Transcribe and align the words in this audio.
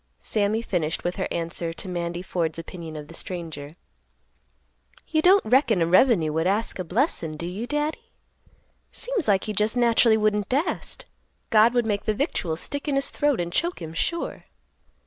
Sammy 0.17 0.63
finished 0.63 1.03
with 1.03 1.17
her 1.17 1.27
answer 1.29 1.73
to 1.73 1.87
Mandy 1.87 2.23
Ford's 2.23 2.57
opinion 2.57 2.95
of 2.95 3.07
the 3.07 3.13
stranger; 3.13 3.75
"You 5.07 5.21
don't 5.21 5.45
reckon 5.45 5.79
a 5.79 5.85
revenue 5.85 6.33
would 6.33 6.47
ask 6.47 6.79
a 6.79 6.83
blessin', 6.83 7.37
do 7.37 7.45
you, 7.45 7.67
Daddy? 7.67 8.09
Seems 8.91 9.27
like 9.27 9.43
he 9.43 9.53
just 9.53 9.77
naturally 9.77 10.17
wouldn't 10.17 10.49
dast; 10.49 11.05
God 11.51 11.75
would 11.75 11.85
make 11.85 12.05
the 12.05 12.15
victuals 12.15 12.61
stick 12.61 12.87
in 12.87 12.95
his 12.95 13.11
throat 13.11 13.39
and 13.39 13.53
choke 13.53 13.79
him 13.79 13.93
sure." 13.93 14.45